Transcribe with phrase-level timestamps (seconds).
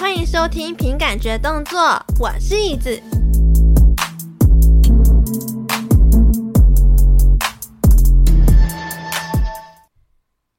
[0.00, 1.78] 欢迎收听凭感觉动作，
[2.18, 2.98] 我是椅子。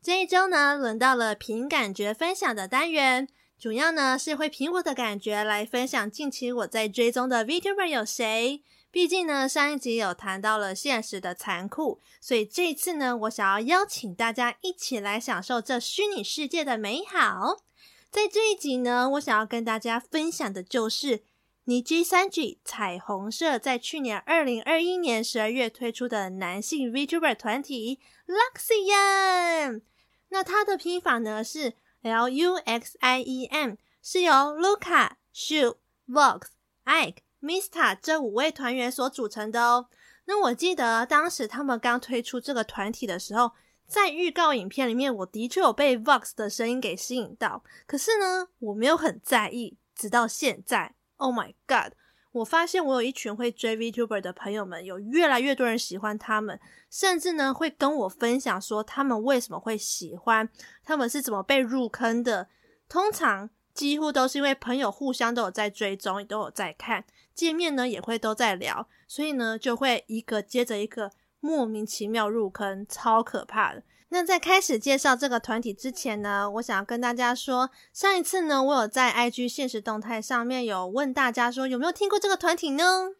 [0.04, 3.27] 这一周呢，轮到了凭感觉分享的单元，
[3.59, 8.62] 主要呢是会凭我的感觉来分享近期我在追踪的 VTuber 有谁。
[8.92, 17.64] 毕竟呢，上一集有谈到了现实的残酷，所以这一次呢，我想要邀请大家一起来享受这虚拟世界的美好。
[18.12, 21.23] 在这一集呢，我想要跟大家分享的就是
[21.66, 29.82] Nijisanji 彩虹社在去年二零二一年十二月推出的男性 VTuber 团体 Luxiem。
[30.27, 36.48] 那它的拼法呢是 L U X I E M，是由 Luca、Shu、Vox、
[36.84, 37.20] Ike。
[37.41, 39.88] Mista 这五位团员所组成的哦。
[40.26, 43.54] 那我记得当时他们刚推出这个团体的时候，
[43.91, 47.62] 在预告影片里面，我的确有被 Vox 的声音给吸引到。
[47.86, 49.77] 可是呢，我没有很在意。
[49.94, 51.93] 直到现在，Oh my God！
[52.32, 56.57] 我发现我有一群会追 VTuber 的朋友们，有越来越多人喜欢他们，
[56.90, 60.49] 甚至呢会跟我分享说他们为什么会喜欢，
[60.85, 62.48] 他们是怎么被入坑的。
[62.87, 67.03] 通常几乎都是因为朋友互相都有在追踪，也都有在看。
[67.35, 73.84] 见面呢也会都在聊，所以呢就会一个接着一个莫名其妙入坑，超可怕的。
[74.13, 83.13] 那在开始介绍这个团体之前呢，我想要跟大家说，上一次呢我有在 IG 现实动态上面有问大家说有没有听过这个团体呢？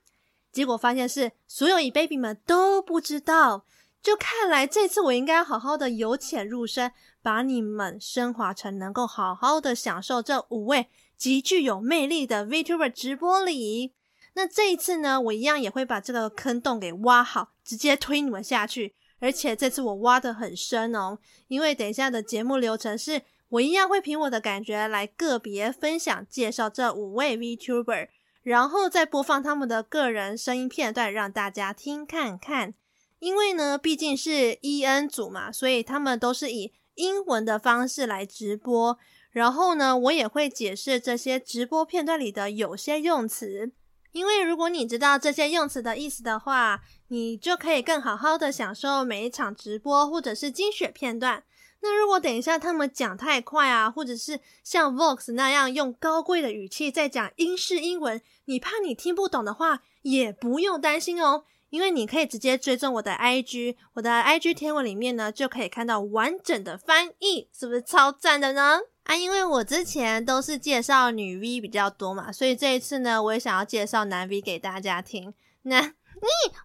[0.52, 3.64] 结果发现是所有 eBaby 们都不知道，
[4.04, 13.94] 就看来这次我应该好好的由浅入深，把你们升华成能够好好的享受这五位极具有魅力的 VTuber 直播里。
[14.34, 18.94] 那这一次呢，我一样也会把这个坑洞给挖好，直接推你们下去。
[19.22, 28.10] 而且这次我挖的很深哦，因为等一下的节目流程是我一样会凭我的感觉来个别分享介绍这五位 VTuber，
[28.42, 32.74] 然后再播放他们的个人声音片段让大家听看看。
[33.20, 38.98] 因为呢，毕竟是 EN 组嘛，所以他们都是以英文的方式来直播。
[39.30, 43.72] 然后呢，我也会解释这些直播片段里的有些用词。
[44.12, 51.44] 因为如果你知道这些用词的意思的话，你就可以更好好的享受每一场直播或者是精选片段。
[51.84, 68.82] 那如果等一下他们讲太快啊，或者是像 Vox 那样用高贵的语气在讲英式英文，你怕你听不懂的话，也不用担心哦，因为你可以直接追踪我的 IG，我的 IG 贴文里面呢就可以看到完整的翻译，是不是超赞的呢？
[69.12, 75.34] 啊，因为我之前都是介绍女 V 比较多嘛，所以这一次呢，我也想要介绍男 V 给大家听。
[75.64, 75.92] 那， 嗯，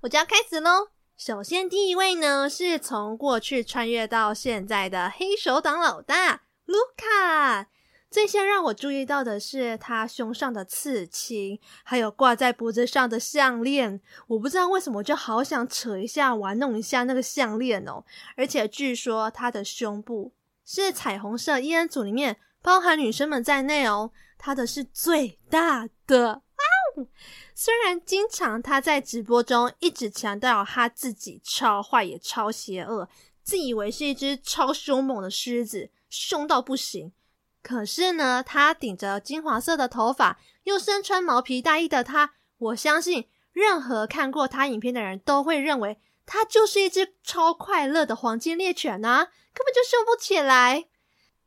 [0.03, 0.87] 我就要开始喽。
[1.17, 7.67] 首先，第一位呢，是从过去穿越到现在的黑手党老大卢卡。
[8.09, 14.01] 最先让我注意到的是他胸上的刺青，还有挂在脖子上的项链。
[14.29, 18.05] 我不知道为什么，我就好想扯一下、玩弄一下那个项链哦。
[18.37, 20.31] 而且据说他的胸部。
[20.67, 26.33] 是彩虹社 EN 组里面包含女生们在内哦，他的是最大的。
[26.33, 27.07] 哇哦！
[27.55, 33.09] 虽然经常他在直播中一直强调他自己超坏也超邪恶，
[33.43, 37.13] 自以为是一只超凶猛的狮子，凶到不行。
[37.63, 49.25] 可是呢，他顶着金黄色的头发，又身穿毛皮大衣的他，我相信任何看过他影片的人都会认为他就是一只超快乐的黄金猎犬啊！
[49.55, 50.89] 根本就秀不起来。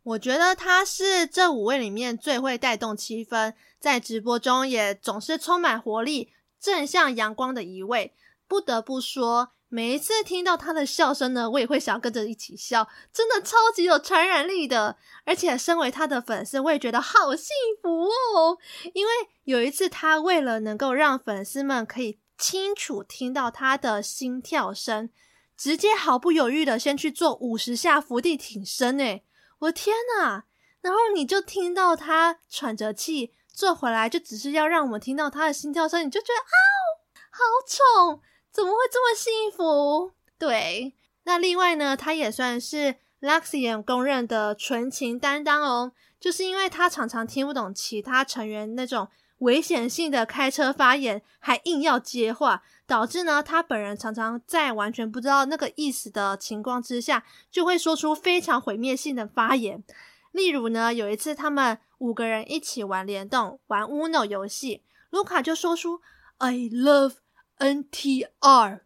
[0.01, 8.15] 我觉得他是这五位里面最会带动气氛，在直播中也总是充满活力、正向阳光的一位。
[8.47, 14.97] 不得不说，每一次听到他的笑声呢，我也会想要跟着一起笑，真的超级有传染力的。
[15.25, 17.53] 而且身为他的粉丝，我也觉得好幸
[17.83, 18.57] 福哦。
[18.93, 19.11] 因为
[19.43, 25.11] 有一次，他为了能够让粉丝们可以清楚听到他的心跳声。
[25.55, 29.25] 直接毫不犹豫的先去做五十下伏地挺身，诶，
[29.59, 30.43] 我天呐，
[30.79, 36.55] 然后你就听到他喘着气坐回来，就只是要让我们听到他的心跳声，你就觉得啊，
[37.29, 38.21] 好宠，
[38.53, 40.13] 怎么会这么幸福？
[40.37, 45.91] 对，那另外呢，他也算是 Luxiem 公认的纯情担当哦，
[46.21, 52.63] 就是因为他常常听不懂其他成员那种危险性的开车发言，还硬要接话。
[52.85, 59.83] 导致呢，他本人常常在完全不知道那个意思的情况之下，就会说出非常毁灭性的发言。
[60.31, 66.01] 例如呢，有一次他们五个人一起玩联动，玩 Uno 游戏，卢卡就说出
[66.39, 67.13] “I love
[67.59, 68.79] NTR”。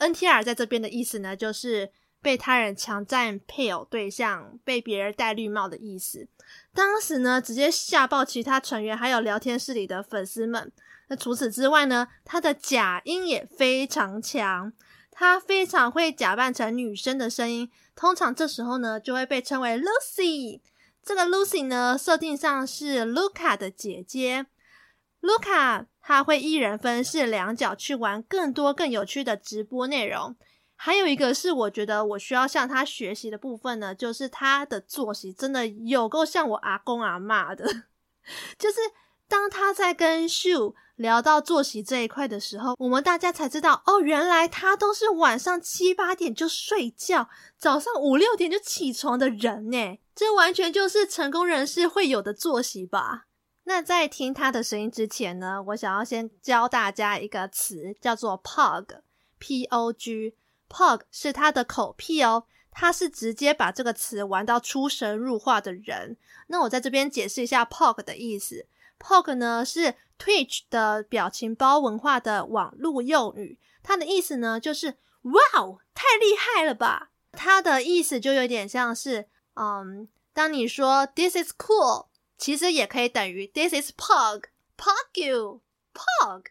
[0.00, 6.28] NTR 在这边的意思呢，就是被他人强占配偶对象、被别人戴绿帽的意思。
[6.74, 10.72] 当时呢，直接吓爆其他成员，还有聊天室里的粉丝们。
[11.08, 14.72] 那除此之外呢，他的假音也非常强，
[15.10, 20.60] 他非常会假扮成女生的声音，通常这时候呢，就会被称为 Lucy。
[21.02, 24.44] 这个 Lucy 呢，设定上是 Luca 的姐姐。
[25.22, 30.36] Luca 他会一人分饰两角去玩更多更有趣的直播内容。
[30.80, 37.64] 还有一个是我觉得我需要向他学习的部分呢，就是他的作息真的有够像我阿公阿嬷的。
[38.56, 38.76] 就是
[39.26, 49.98] 当他在跟 Shu 聊到作息这一块的时候，我们大家才知道哦，原来他都是晚上七八点就睡觉，早上五六点就起床的人呢。
[50.14, 53.26] 这完全就是成功人士会有的作息吧。
[53.64, 60.34] 那在听他的声音之前呢，我想要先教大家一个词，叫做 Pog，P-O-G。
[60.68, 66.16] Pog 是他的口癖哦，他是直接把这个词玩到出神入化的人。
[66.48, 68.66] 那我在这边解释一下 Pog 的意思。
[68.98, 77.10] Pog 呢是 Twitch 的表情包文化的网络用语，它的意思呢就是“哇哦，太厉害了吧”。
[77.32, 82.06] 它的意思就有点像是，嗯，当你说 “This is cool”，
[82.36, 86.46] 其实也可以等于 “This is Pog”，Pog you，Pog。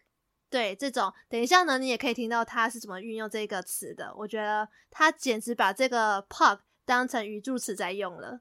[0.50, 4.14] 对，这种等一下呢，你也可以听到他是怎么运用这个词的。
[4.16, 8.40] 我觉得他简直把这个 “pog” 当成语助词在用了。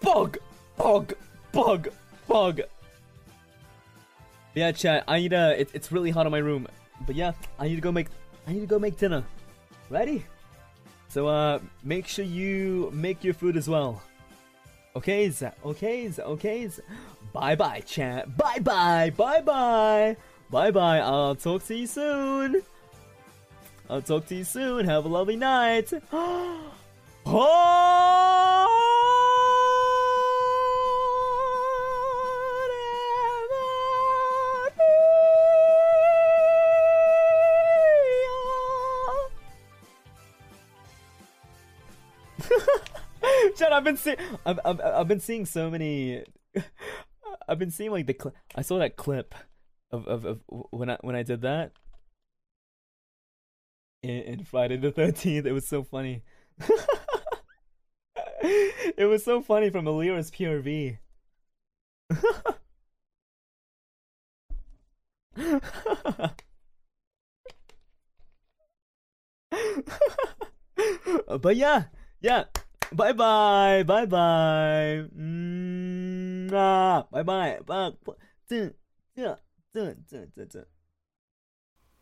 [0.00, 0.38] Pog,
[0.76, 1.14] pog,
[1.52, 1.90] pog,
[2.26, 2.66] pog.
[4.54, 5.04] Yeah, chat.
[5.06, 5.54] I need a.
[5.58, 6.66] It's it's really hot in my room,
[7.06, 8.08] but yeah, I need to go make.
[8.46, 9.24] I need to go make dinner.
[9.90, 10.24] Ready?
[11.08, 14.02] So uh, make sure you make your food as well.
[14.96, 15.32] Okay,
[15.64, 16.70] okay, okay.
[17.32, 18.36] Bye bye, chat.
[18.36, 20.16] Bye bye, bye bye,
[20.50, 20.98] bye bye.
[20.98, 22.62] I'll talk to you soon.
[23.90, 24.84] I'll talk to you soon.
[24.86, 25.92] Have a lovely night.
[26.12, 26.74] oh!
[43.56, 46.24] Chat, I've been seeing, I've, I've, I've been seeing so many
[47.48, 48.34] I've been seeing like the clip.
[48.54, 49.34] I saw that clip
[49.90, 50.40] of, of, of
[50.70, 51.72] when I when I did that
[54.02, 55.46] in, in Friday the Thirteenth.
[55.46, 56.22] It was so funny.
[58.42, 60.98] it was so funny from Alira's PRV.
[71.40, 71.84] but yeah,
[72.20, 72.44] yeah.
[72.92, 75.04] Bye bye, bye bye.
[75.16, 75.47] Mm.
[76.54, 77.92] 啊，拜拜，拜，
[78.46, 78.74] 这
[79.14, 79.38] 这
[79.72, 80.66] 这这这这。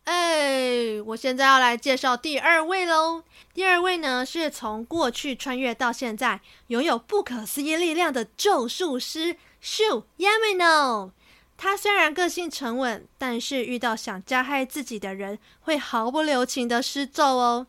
[0.04, 3.25] 哎，我现在要来介绍第二位喽。
[3.52, 11.10] 第二位呢，是从过去穿越到现在，拥有不可思议力量的咒术师 Shu Yameno。
[11.56, 17.66] 他虽然个性沉稳，但是遇到想加害自己的人，会毫不留情的施咒哦。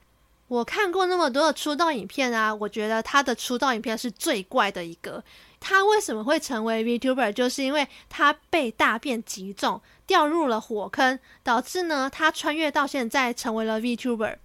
[0.48, 5.24] 我看过那么多的出道影片啊，我觉得他的出道影片是最怪的一个。
[5.60, 7.32] 他为什么会成为 VTuber？
[7.34, 14.38] 就是因为他被大便击中，掉入了火坑，导致呢他穿越到现在成为了 VTuber。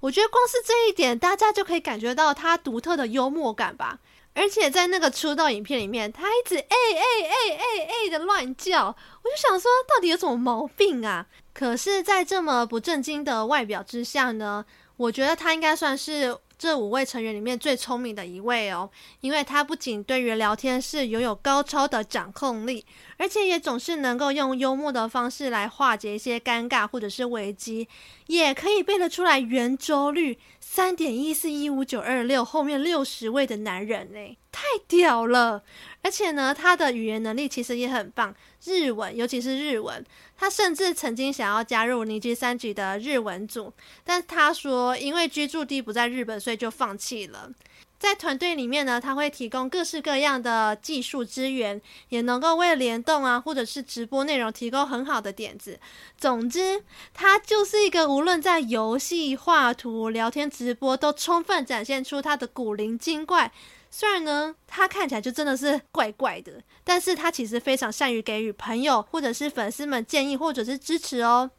[0.00, 3.98] 我觉得光是这一点，大家就可以感觉到他独特的幽默感吧。
[4.34, 11.26] 而且在那个出道影片里面，他一直哎哎哎哎哎的乱叫，我就想说到底有什么毛病啊？
[11.52, 14.64] 可是，在这么不正经的外表之下呢，
[14.96, 16.36] 我觉得他应该算是。
[16.58, 22.84] 这五位成员里面最聪明的一位哦，因为他不仅对于聊天室拥有高超的掌控力，
[23.16, 27.86] 而且也总是能够用幽默的方式来化解一些尴尬或者是危机，
[28.26, 30.36] 也可以背得出来圆周率
[30.70, 35.64] 三点一四一五九二六后面六十位的男人呢，太屌了！
[36.02, 38.34] 而且呢，他的语言能力其实也很棒，
[38.64, 40.04] 日文尤其是日文。
[40.36, 43.72] 他甚至曾经想要加入尼基三级的日文组，
[44.04, 47.50] 但他说因为居住地不在日本，所以就放弃了。
[47.98, 55.80] 在团队里面呢，他会提供各式各样的技术资源，也能够为联动啊或者是直播内容提供很好的点子。
[56.16, 63.50] 总之，他就是一个无论在游戏、画图、聊天、直播都充分展现出他的古灵精怪。
[63.90, 71.50] 虽然呢，他看起来就真的是怪怪的，但是他其实非常善于给予朋友或者是粉丝们建议或者是支持哦。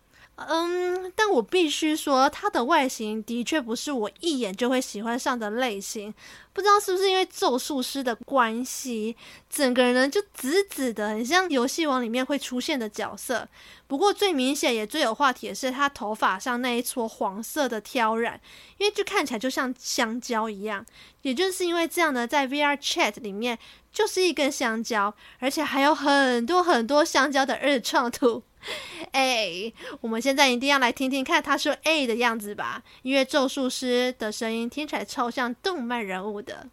[0.47, 6.13] 嗯，但我必须说，他的外形的确不是我一眼就会喜欢上的类型。
[6.53, 9.15] 不知道是不是因为咒术师的关系，
[9.49, 13.47] 整个人就紫紫的，很像游戏王里面会出现的角色。
[13.87, 18.39] 不过最明显也最有话题的是他头发上那一撮黄色的挑染，
[18.77, 20.85] 因为就看起来就像香蕉一样。
[21.21, 23.57] 也就是因为这样呢，在 VR Chat 里面
[23.91, 28.43] 就是一根香蕉，而且还有很多很多香蕉的日创图。
[29.12, 36.66] 哎，我们现在一定要来听听看他说 “A” 的样子吧，因为咒术师的声音听起来超像动漫人物的。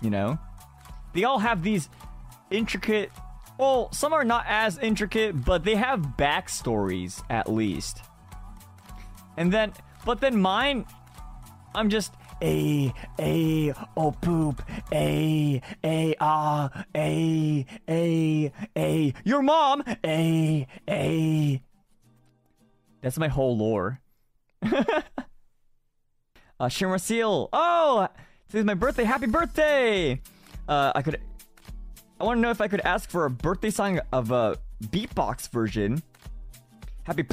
[0.00, 0.38] You know,
[1.12, 1.86] they all have these
[2.50, 3.10] intricate.
[3.56, 7.98] Well, some are not as intricate, but they have backstories at least.
[9.36, 9.72] And then,
[10.04, 10.86] but then mine,
[11.72, 12.08] I'm just
[12.41, 21.61] a a oh poop a a ah a a a your mom a a.
[23.01, 24.01] That's my whole lore.
[26.59, 27.49] uh, Shimmer Seal.
[27.53, 28.07] Oh,
[28.49, 29.05] today's my birthday.
[29.05, 30.21] Happy birthday!
[30.67, 31.19] Uh, I could.
[32.19, 35.49] I want to know if I could ask for a birthday song of a beatbox
[35.49, 36.03] version.
[37.03, 37.25] Happy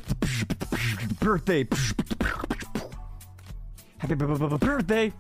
[1.21, 1.67] birthday!
[3.98, 5.13] Happy birthday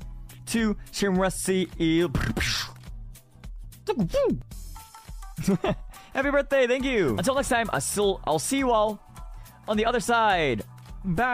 [0.47, 2.09] to Shimmer Seal.
[6.13, 6.67] Happy birthday!
[6.67, 7.15] Thank you.
[7.17, 8.99] Until next time, I'll, still, I'll see you all
[9.67, 10.63] on the other side.
[11.03, 11.27] Bye.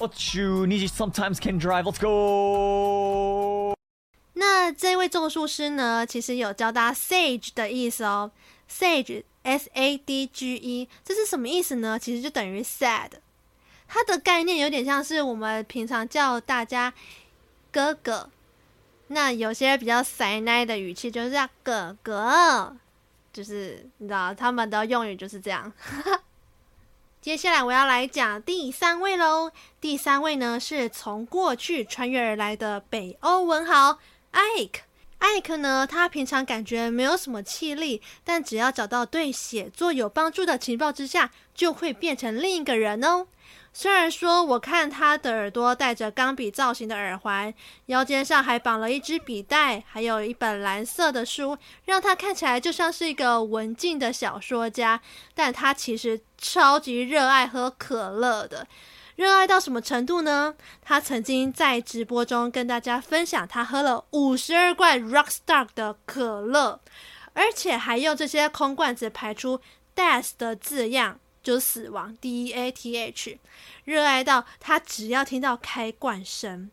[0.00, 1.84] Ochu Niji sometimes can drive.
[1.86, 3.74] Let's go.
[4.32, 8.32] 那这位咒术师呢，其实有教大家 sage 的意思哦。
[8.68, 11.98] sage s a d g e 这是什么意思呢？
[11.98, 13.10] 其实就等于 sad。
[13.91, 16.93] 它的概念有点像是我们平常叫大家
[17.71, 18.29] 哥哥，
[19.07, 22.77] 那有些比较塞奶的语气就是叫哥哥，
[23.33, 25.73] 就是你知道他们的用语就是这样。
[27.19, 29.51] 接下来我要来讲第三位喽。
[29.81, 33.97] 第三位呢是从过去穿越而来的北欧文豪
[34.31, 34.41] 艾
[34.71, 34.81] 克。
[35.19, 43.27] 艾克呢，他平常感觉没有什么气力，但只要找到对写作有帮助的情报之下，就会变成另一个人哦。
[43.71, 47.53] 虽然说我看他的耳朵戴着钢笔造型的耳环，
[47.85, 54.99] 腰间上还绑了一支笔袋，还有一本蓝色的书，让他看起来就像是一个文静的小说家。
[55.35, 58.67] 但他其实超级热爱喝可乐的，
[59.19, 60.55] 热爱到什么程度呢？
[60.81, 66.79] 他曾经在直播中跟大家分享，他喝了五十二罐 Rockstar 的可乐，
[67.33, 69.59] 而且还用这些空罐子排出
[69.93, 71.19] Death 的字样。
[71.43, 73.37] 就是死亡，D E A T H，
[73.83, 76.71] 热爱到他只要听到开罐声，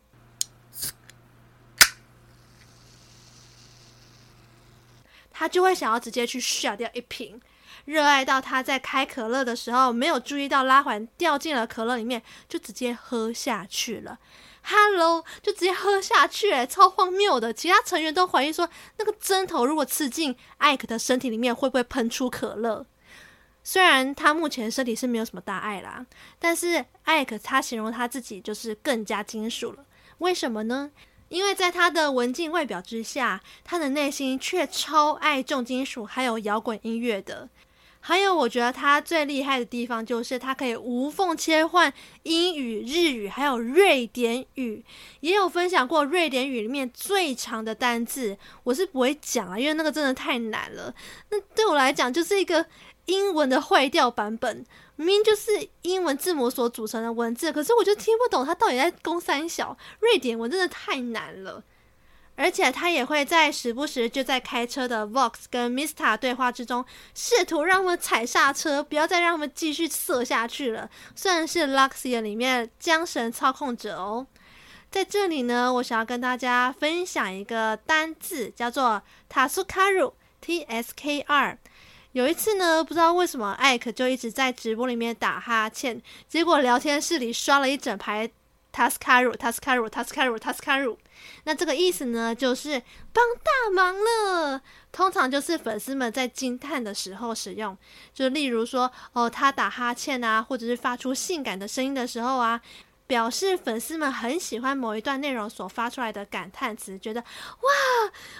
[5.31, 7.41] 他就会想要直接去下掉一瓶。
[7.85, 14.19] 热爱到他在开可乐的时候没有注意到拉环掉进了可乐里面，就直接喝下去了。
[14.63, 17.53] Hello，就直接喝下去，超荒谬的。
[17.53, 22.85] 其他成员都怀疑说，那个针头如果刺进艾克的身体里面，会不会喷出可乐？
[23.63, 26.05] 虽然他目前身体是没有什么大碍啦，
[26.39, 29.85] 但是艾克他形容他自己就是更加金属了。
[30.17, 30.91] 为什么呢？
[31.29, 37.49] 因为在他的文静外表之下，他的内心却超爱重金属还有摇滚音乐的。
[37.99, 41.91] 还有，我觉得他最厉害的地方就是他可以无缝切换
[42.23, 44.83] 英语、日语还有瑞典语。
[45.19, 50.93] 也有分享过瑞典语里面最长的单字，我是不会讲啊，因为那个真的太难了。
[51.29, 52.65] 那对我来讲就是一个。
[53.07, 54.65] 英文的坏掉版本，
[54.97, 59.77] 明明就是英文字母所组成的文字，可是我就听不懂它到底在攻三小。
[60.01, 61.63] 瑞典文真的太难了，
[62.37, 70.89] 而且他也会在时不时就在开车的 Vox 跟 Mista 对话之中，试图让他们踩刹车，不要再让他们继续射下去了。
[71.15, 74.27] 算是 Luxia 里面缰绳操控者哦。
[74.91, 81.57] 在这里呢，我想要跟大家分享一个单字，叫做 Tasukaru，T S K R。
[82.13, 88.29] 有一次呢，不知道为什么艾克就一直在直播里面打哈欠，结果聊天室里刷了一整排
[88.77, 90.97] Tascaru Tascaru Tascaru Tascaru，。
[91.45, 92.79] 那这个意思呢，就是
[93.11, 94.61] 帮大忙了。
[94.91, 97.75] 通常就是粉丝们在惊叹的时候使用，
[98.13, 102.61] 就例如说哦，他打哈欠啊，或者是发出性感的声音的时候啊。
[103.07, 107.69] 表示粉丝们很喜欢某一段内容所发出来的感叹词，觉得哇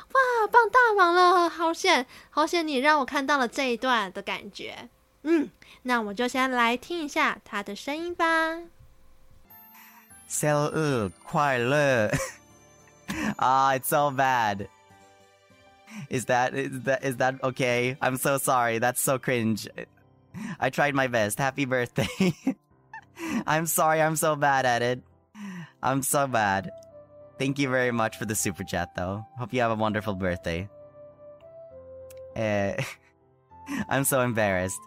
[0.10, 4.90] 哇帮大忙了，好险好险你让我看到了这一段的感觉。
[5.24, 5.50] 嗯，
[5.84, 8.60] 那我们就先来听一下他的声音吧。
[10.28, 11.12] Sell er,
[13.40, 14.68] Ah, it's so bad.
[16.10, 17.98] Is that is that is that okay?
[18.02, 18.80] I'm so sorry.
[18.80, 19.68] That's so cringe.
[20.60, 21.40] I tried my best.
[21.40, 22.34] Happy birthday.
[23.48, 24.02] I'm sorry.
[24.02, 25.02] I'm so bad at it.
[25.82, 26.72] I'm so bad.
[27.40, 29.26] Thank you very much for the super chat, though.
[29.38, 30.70] Hope you have a wonderful birthday.
[32.36, 32.74] Uh,
[33.90, 34.80] I'm so embarrassed.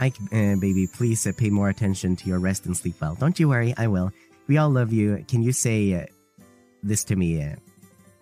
[0.00, 3.14] Ike, uh, baby, please uh, pay more attention to your rest and sleep well.
[3.14, 4.12] Don't you worry, I will.
[4.46, 5.24] We all love you.
[5.26, 6.06] Can you say uh,
[6.82, 7.42] this to me?
[7.42, 7.56] Uh,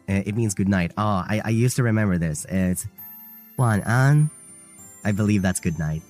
[0.09, 0.93] uh, it means good night.
[0.97, 2.47] Oh, I, I used to remember this.
[2.49, 2.87] It's
[3.57, 4.31] one an.
[5.05, 6.03] I believe that's good night.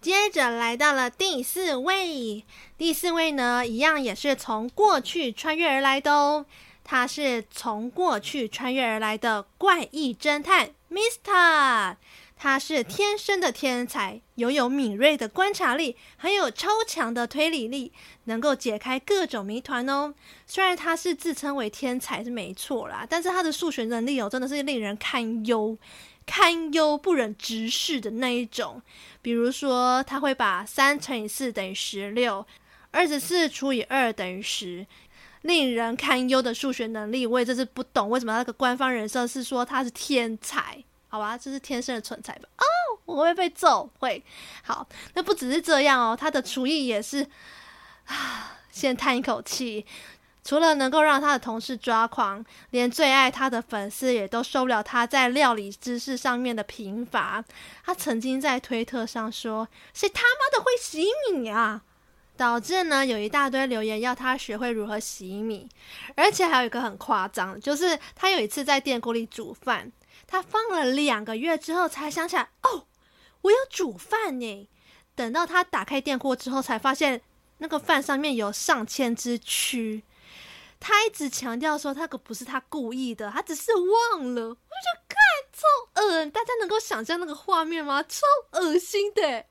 [0.00, 2.44] 接着来到了第四位，
[2.76, 6.44] 第四位呢，一样也是从过去穿越而来的哦。
[6.82, 11.95] 他是从过去穿越而来的怪异侦探 Mista，
[12.35, 17.93] 他是天生的天才，拥有敏锐的观察力，还有超强的推理力，
[18.23, 20.15] 能够解开各种谜团哦。
[20.47, 25.77] 虽然他是自称为天才是没错啦，但是他的数学能力哦，真的是令人堪忧、
[26.25, 28.81] 堪忧不忍直视的那一种。
[29.21, 32.43] 比如说，他会把三乘以四等于十六，
[32.89, 34.87] 二十四除以二等于十。
[35.41, 42.49] 令人堪忧的数学能力，我也真是不懂为什么那个官方人设是说他是天才，好吧，这是天生的蠢材吧？
[42.57, 42.63] 哦，
[43.05, 44.23] 我会被揍，会。
[44.63, 47.25] 好，那不只是这样哦，他的厨艺也是
[48.05, 49.85] 啊， 先叹一口气。
[50.41, 57.43] 除了能够让他的同事抓狂，连最爱他的粉丝也都受不了他在料理知识上面的贫乏。
[57.85, 61.83] 他曾经在推特上说：“谁他妈的会洗米啊？”
[62.39, 65.67] 导致呢，有一大堆留言要他学会如何洗米，
[66.15, 69.91] 而且还有一个很夸张，就是他有一次在电锅里煮饭，
[70.25, 72.85] 他放了两个月之后才想起来，哦，
[73.41, 74.69] 我有煮饭呢。
[75.15, 77.21] 等到他打开电锅之后，才发现
[77.57, 80.01] 那个饭上面有上千只蛆。
[80.79, 84.47] 他一直强调说，那个不是他故意的，他只是忘了。
[84.47, 85.19] 我就看
[85.51, 88.01] 超恶，大家能够想象那个画面吗？
[88.01, 88.21] 超
[88.53, 89.43] 恶心的。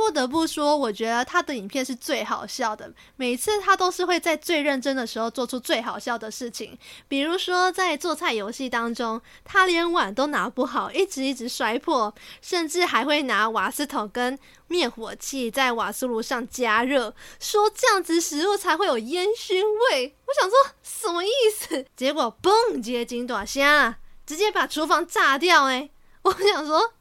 [0.00, 2.92] 不得不说，我觉得他的影片是最好笑的。
[3.16, 6.76] 每次他都是会在最认真的时候做出最好笑的事情，
[7.06, 14.38] 比如说在做菜游戏当中，他连碗都拿不好，一直一直摔破，甚至还会拿瓦斯桶跟
[14.68, 20.16] 灭火器在瓦斯炉上加热，说这样子食物才会有烟熏味。
[20.26, 21.84] 我想说什么意思？
[21.94, 25.66] 结果嘣，接金短虾，直接把厨房炸掉。
[25.66, 25.90] 哎，
[26.22, 26.94] 我想说。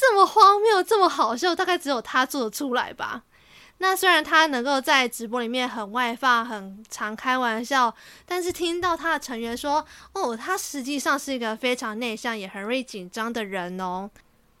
[0.00, 3.24] 这么荒谬，这么好笑，大概只有他做得出来吧。
[3.76, 14.08] 那虽然他能够在直播里面很外放、很常开玩笑，但是听到他的成员说，哦，他实际上是一个非常内向、也很容易紧张的人哦。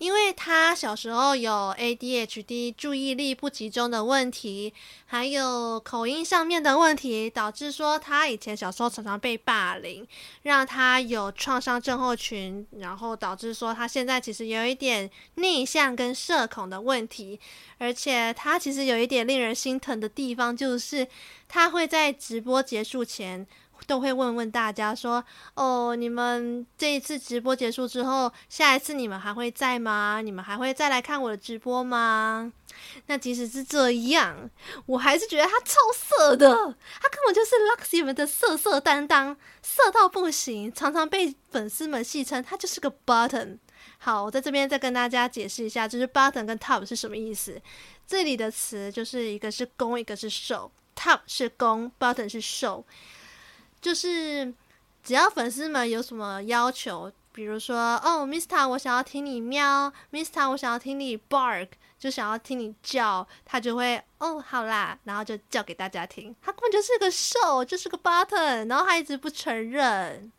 [0.00, 4.72] 因为他小时候有 ADHD 注意力不集中的问题，
[5.04, 10.08] 还有口音上面的问题，导致说他以前小时候常常被霸凌，
[10.40, 17.38] 让他有创伤症候群，然后导致说他现在其实有一点内向跟社恐的问题，
[17.76, 21.06] 而且他其实有一点令人心疼的地方，就是
[21.46, 23.46] 他会在直播结束前。
[23.90, 25.24] 都会问问大家说
[25.54, 30.20] ：“哦，你们这一次直播结束之后，下一次你们还会在吗？
[30.22, 32.52] 你们还会再来看我的直播吗？”
[33.06, 34.48] 那即使是这样，
[34.86, 43.58] 我还是觉得他超色的，他根本就是 Luxy 们的色色担当，色到不行，常常被粉丝们戏称他就是个 Button。
[43.98, 47.60] 好，我在这边再跟大家解释一下，就是 Button 跟 top 是什么意思。
[48.06, 52.86] 这里的词就是一个是攻，一个是受，top 是攻，Button 是受。
[53.80, 54.52] 就是
[55.02, 66.34] 只要粉丝们有什么要求，比如说哦，Mista，我想要听你喵，Mista，我想要听你 bark，就想要听你叫，他就会哦，好啦，然后就叫给大家听。
[66.42, 70.30] 他根本就是个受，就是个 button，然后他一直不承认。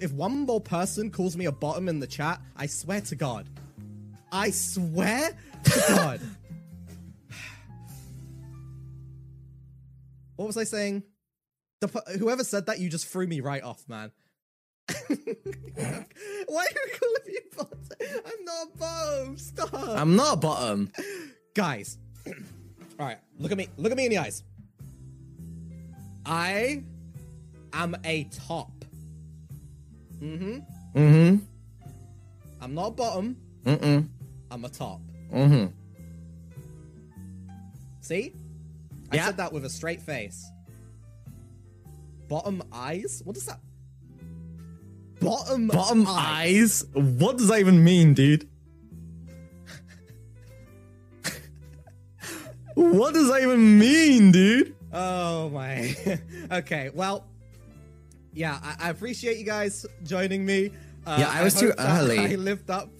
[0.00, 3.46] If one more person calls me a bottom in the chat, I swear to God,
[4.30, 6.20] I swear to God.
[10.36, 11.04] What was I saying?
[11.86, 14.10] The, whoever said that, you just threw me right off, man.
[15.06, 15.18] Why are
[16.48, 17.78] you calling me bottom?
[18.26, 19.36] I'm not bottom.
[19.38, 19.74] Stop.
[19.74, 20.90] I'm not bottom.
[21.54, 23.68] Guys, all right, look at me.
[23.76, 24.42] Look at me in the eyes.
[26.26, 26.82] I
[27.72, 28.72] am a top.
[30.22, 30.98] Mm-hmm.
[30.98, 31.36] Mm-hmm.
[32.62, 33.36] I'm not bottom.
[33.64, 34.08] Mm-mm.
[34.50, 35.00] I'm a top.
[35.32, 35.66] Mm-hmm.
[38.00, 38.32] See?
[39.10, 39.26] I yeah.
[39.26, 40.50] said that with a straight face.
[42.28, 43.22] Bottom eyes?
[43.24, 43.60] What does that?
[45.20, 46.84] Bottom bottom eyes?
[46.94, 47.02] eyes?
[47.18, 48.48] What does that even mean, dude?
[52.74, 54.74] what does that even mean, dude?
[54.92, 55.94] Oh my.
[56.52, 57.26] okay, well,
[58.32, 60.70] yeah, I, I, appreciate you guys joining me.
[61.06, 62.18] Uh, yeah, I was I too early.
[62.32, 62.90] I lived up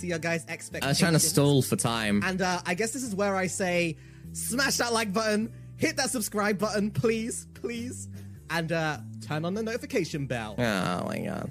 [0.00, 0.84] to your guys' expectations.
[0.84, 2.22] I was trying to stall for time.
[2.24, 3.96] And uh, I guess this is where I say,
[4.32, 8.08] smash that like button, hit that subscribe button, please, please,
[8.49, 10.55] and uh, turn on the notification bell.
[10.57, 11.49] Oh my god.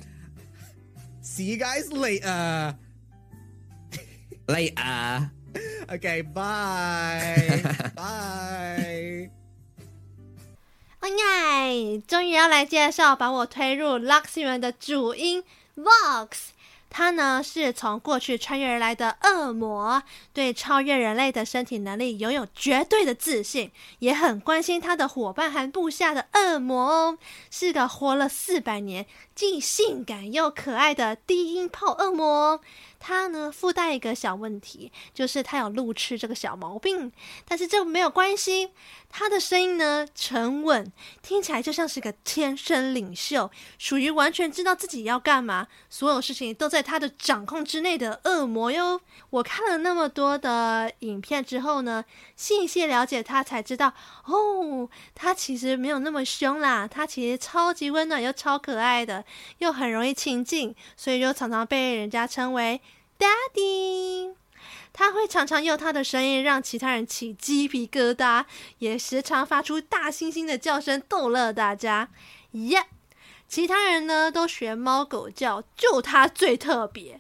[1.23, 2.75] See you guys later.
[4.49, 5.31] later.
[5.91, 7.63] okay, bye.
[7.95, 9.31] bye.
[11.01, 15.45] 哎呀，终于要来介绍把我推入 Luxiem 的主音
[15.77, 16.49] Vox。
[16.96, 27.18] 他呢是从过去穿越而来的恶魔，对超越人类的身体能力拥有绝对的自信，也很关心他的伙伴和部下的恶魔哦，
[27.50, 32.62] 是个活了四百年，既性感又可爱的低音炮恶魔。
[33.06, 37.12] 他呢附带一个小问题，就是他有路痴这个小毛病，
[37.46, 38.70] 但是这没有关系。
[39.10, 40.90] 他的声音呢沉稳，
[41.22, 49.00] 听起来就像是个天生领袖，属于完全知道自己要干嘛，所有事情都在他的掌控之内的恶魔哟。
[49.30, 52.04] 我看了那么多的影片之后呢，
[52.36, 53.94] 细细了解他才知道，
[54.26, 59.24] 哦，他其实没有那么凶啦，他其实超级温暖又超可爱的，
[59.60, 62.82] 又很容易亲近，所以就常常被人家称为。
[63.18, 64.34] Daddy，
[64.92, 68.44] 他会常常用他的声音让其他人起鸡皮疙瘩，
[68.80, 72.10] 也时常发出大猩猩的叫声逗乐大家。
[72.52, 72.86] 耶、
[73.48, 77.20] 其他人呢都学猫狗叫，就他最特别，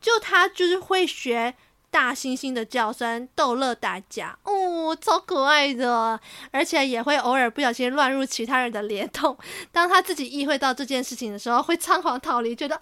[0.00, 1.54] 就他就是会学。
[1.90, 9.34] 大猩猩的叫声逗乐大家，哦，超可爱的，而且也会偶尔不小心乱入其他人的脸洞。
[9.72, 12.80] 当他自己意会到这件事情的时候，会仓皇逃离，觉得哦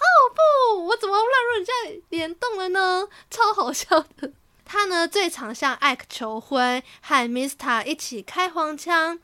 [0.74, 1.72] 不，我怎么乱入人家
[2.08, 3.06] 脸洞了呢？
[3.30, 4.32] 超好笑的。
[4.66, 9.20] 他呢，最常向艾克求婚，和 Mista 一起开黄腔。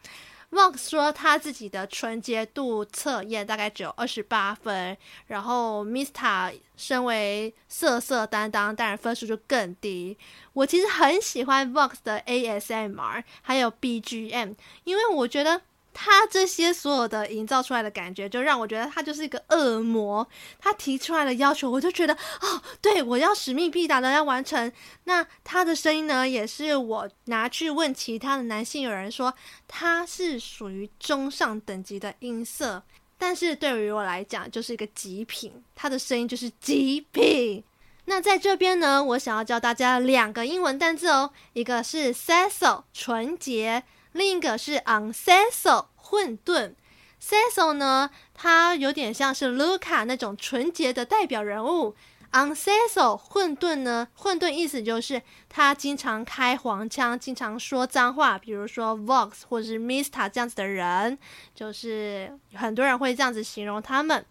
[0.52, 10.16] Vox 说他自己的纯洁度测验大概只有二十八分，然后 Mista 身为色色担当，当然分数就更低。
[10.52, 15.62] 我其实很喜欢 Vox 的 ASMR 还有 BGM，因为我觉得。
[15.94, 20.26] 他这些所有的营造出来的感觉，就让我觉得他就是一个恶魔。
[20.58, 24.72] 他提出来的要求，我就觉得哦，对，我要使命必达的要完成。
[25.04, 29.34] 那他的声音呢，也是我拿去问其他的男性友人说，
[29.68, 32.82] 他是属于中上等级的音色，
[33.18, 35.52] 但是对于我来讲，就是一个极品。
[35.74, 37.62] 他的声音就是极品。
[38.06, 43.84] 那在这边呢，我想要教大家两个英文单字哦，一个是 Cecil 纯洁。
[44.12, 46.74] 另一个是 Unceso 混沌
[47.22, 51.94] ，Cecil 呢，他有点像是 Luca 那种纯洁的代表人物。
[52.32, 55.20] Unceso 混沌呢，混沌意思就是
[55.50, 61.18] 他经常开黄腔，经常说脏话，比如说 Vox 或是 Mista 这样子的人，
[61.54, 64.24] 就是很多人会这样子形容他们。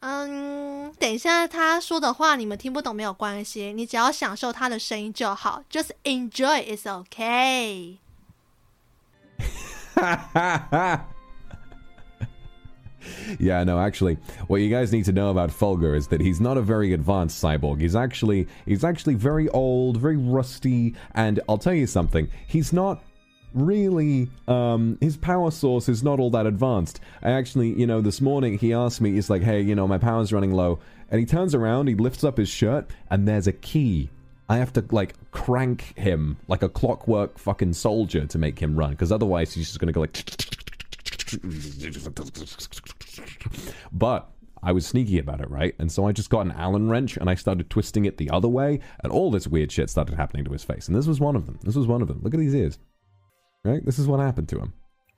[0.00, 7.98] 嗯，等一下他说的话你们听不懂没有关系，你只要享受他的声音就好，Just enjoy is okay。
[13.38, 16.56] yeah, no, actually, what you guys need to know about Fulgur is that he's not
[16.56, 17.80] a very advanced cyborg.
[17.80, 23.02] He's actually he's actually very old, very rusty, and I'll tell you something, he's not
[23.54, 27.00] really um his power source is not all that advanced.
[27.22, 29.98] I actually, you know, this morning he asked me, he's like, "Hey, you know, my
[29.98, 33.52] power's running low." And he turns around, he lifts up his shirt, and there's a
[33.52, 34.10] key
[34.48, 38.90] I have to like crank him like a clockwork fucking soldier to make him run
[38.90, 40.24] because otherwise he's just gonna go like.
[43.92, 44.30] but
[44.62, 45.74] I was sneaky about it, right?
[45.78, 48.48] And so I just got an Allen wrench and I started twisting it the other
[48.48, 50.86] way, and all this weird shit started happening to his face.
[50.86, 51.58] And this was one of them.
[51.62, 52.20] This was one of them.
[52.22, 52.78] Look at these ears.
[53.64, 53.84] Right?
[53.84, 54.72] This is what happened to him.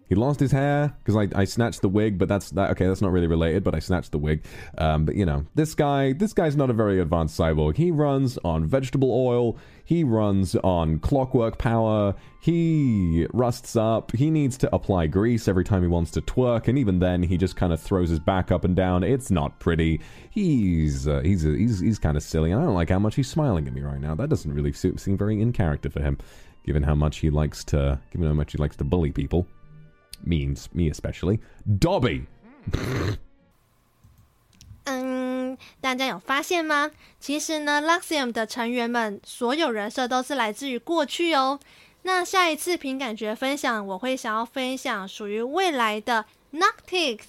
[0.09, 2.71] He lost his hair because I, I snatched the wig, but that's that.
[2.73, 4.45] Okay, that's not really related, but I snatched the wig.
[4.77, 7.77] Um, but you know, this guy, this guy's not a very advanced cyborg.
[7.77, 9.57] He runs on vegetable oil.
[9.87, 12.15] He runs on clockwork power.
[12.41, 14.13] He rusts up.
[14.13, 17.39] He needs to apply grease every time he wants to twerk, and even then, he
[17.39, 19.05] just kind of throws his back up and down.
[19.05, 20.01] It's not pretty.
[20.31, 23.29] He's uh, he's he's he's kind of silly, and I don't like how much he's
[23.29, 24.15] smiling at me right now.
[24.15, 26.19] That doesn't really seem very in character for him,
[26.67, 29.47] given how much he likes to given how much he likes to bully people
[30.25, 31.39] means me especially.
[31.67, 32.25] Dobby.
[34.87, 36.91] 嗯，大家有发现吗？
[37.19, 41.59] 其实呢，Luxiem 的成员们所有人设都是来自于过去哦。
[42.03, 47.21] 那下一次凭感觉分享，我会想要分享属于未来的 Noctix。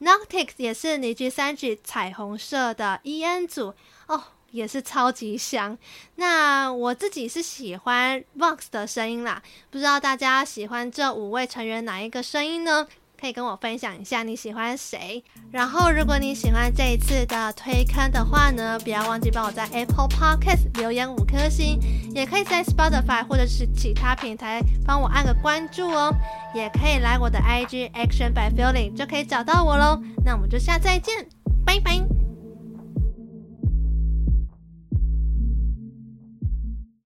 [0.00, 3.74] Noctix 也是尼基三级彩虹社的 EN 组
[4.08, 4.24] 哦。
[4.54, 5.76] 也是超级香。
[6.14, 12.86] 那我自己是喜欢 Vox 的声音啦，不知道大家喜欢这五位成员哪一个声音呢？
[13.20, 15.22] 可以跟我分享一下你喜欢谁。
[15.50, 21.80] 然后，如果你喜欢这一次的推坑的话呢，不要忘记帮我在 Apple Podcast 留言五颗星，
[22.14, 26.12] 也可以在 Spotify 或者是其他平台帮我按个关注哦。
[26.54, 29.98] 也可以来我的 IG Action by Feeling 就可以找到我喽。
[30.24, 31.26] 那我们就下次再见，
[31.64, 32.23] 拜拜。